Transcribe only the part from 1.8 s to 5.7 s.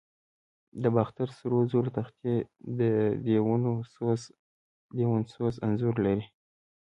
تختې د دیونوسوس